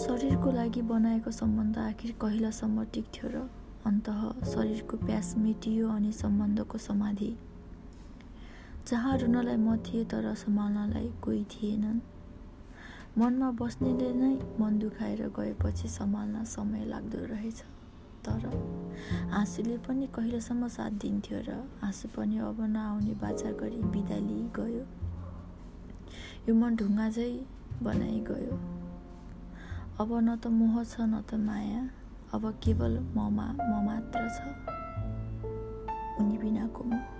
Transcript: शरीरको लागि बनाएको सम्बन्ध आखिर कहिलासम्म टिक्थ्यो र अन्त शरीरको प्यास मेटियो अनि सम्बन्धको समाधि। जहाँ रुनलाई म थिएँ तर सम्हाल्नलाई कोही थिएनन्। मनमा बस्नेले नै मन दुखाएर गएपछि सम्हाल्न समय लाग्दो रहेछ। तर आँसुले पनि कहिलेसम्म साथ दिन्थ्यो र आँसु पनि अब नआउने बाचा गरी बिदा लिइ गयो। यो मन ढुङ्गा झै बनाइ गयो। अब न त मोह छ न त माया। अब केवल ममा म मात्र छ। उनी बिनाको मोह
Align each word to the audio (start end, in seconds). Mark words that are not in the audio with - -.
शरीरको 0.00 0.50
लागि 0.50 0.82
बनाएको 0.82 1.30
सम्बन्ध 1.30 1.78
आखिर 1.78 2.12
कहिलासम्म 2.20 2.84
टिक्थ्यो 2.92 3.28
र 3.30 3.36
अन्त 3.86 4.08
शरीरको 4.48 4.96
प्यास 4.96 5.34
मेटियो 5.36 5.88
अनि 5.88 6.12
सम्बन्धको 6.12 6.78
समाधि। 6.78 7.36
जहाँ 8.88 9.16
रुनलाई 9.18 9.56
म 9.56 9.76
थिएँ 9.76 10.04
तर 10.04 10.32
सम्हाल्नलाई 10.34 11.12
कोही 11.20 11.44
थिएनन्। 11.44 12.00
मनमा 13.18 13.50
बस्नेले 13.60 14.12
नै 14.14 14.32
मन 14.60 14.78
दुखाएर 14.78 15.28
गएपछि 15.36 15.88
सम्हाल्न 15.88 16.44
समय 16.48 16.84
लाग्दो 16.84 17.24
रहेछ। 17.34 17.60
तर 18.24 18.48
आँसुले 19.36 19.78
पनि 19.84 20.06
कहिलेसम्म 20.16 20.68
साथ 20.68 20.90
दिन्थ्यो 20.96 21.38
र 21.44 21.62
आँसु 21.84 22.08
पनि 22.16 22.38
अब 22.40 22.60
नआउने 22.72 23.14
बाचा 23.20 23.52
गरी 23.52 23.82
बिदा 23.92 24.16
लिइ 24.16 24.48
गयो। 24.56 24.84
यो 26.48 26.54
मन 26.54 26.76
ढुङ्गा 26.76 27.08
झै 27.10 27.32
बनाइ 27.82 28.20
गयो। 28.24 28.79
अब 30.00 30.10
न 30.12 30.36
त 30.36 30.46
मोह 30.46 30.84
छ 30.84 30.96
न 31.00 31.20
त 31.30 31.34
माया। 31.34 31.90
अब 32.34 32.60
केवल 32.62 32.98
ममा 32.98 33.46
म 33.52 33.72
मात्र 33.86 34.20
छ। 34.28 34.38
उनी 36.20 36.38
बिनाको 36.38 36.84
मोह 36.84 37.19